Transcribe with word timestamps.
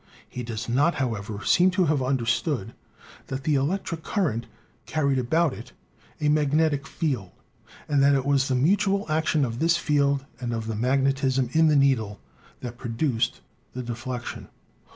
He 0.27 0.41
does 0.41 0.67
not, 0.67 0.95
however, 0.95 1.43
seem 1.45 1.69
to 1.77 1.85
have 1.85 2.01
understood 2.01 2.73
that 3.27 3.43
the 3.43 3.53
elec 3.53 3.83
tric 3.83 4.01
current 4.01 4.47
carried 4.87 5.19
about 5.19 5.53
it 5.53 5.73
a 6.19 6.27
magnetic 6.27 6.87
field, 6.87 7.29
and 7.87 8.01
that 8.01 8.15
it 8.15 8.25
was 8.25 8.47
the 8.47 8.55
mutual 8.55 9.05
action 9.11 9.45
of 9.45 9.59
this 9.59 9.77
field 9.77 10.25
and 10.39 10.55
of 10.55 10.65
the 10.65 10.75
magnetism 10.75 11.49
in 11.53 11.67
the 11.67 11.75
needle 11.75 12.19
that 12.61 12.79
produced 12.79 13.41
the 13.73 13.83
deflection. 13.83 14.47